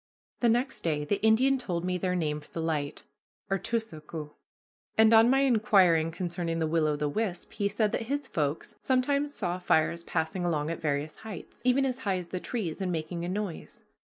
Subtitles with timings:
[0.39, 3.03] The next day the Indian told me their name for the light
[3.51, 4.31] artoosoqu'
[4.97, 8.73] and on my inquiring concerning the will o' the wisp he said that his "folks"
[8.81, 12.91] sometimes saw fires passing along at various heights, even as high as the trees, and
[12.91, 13.85] making a noise.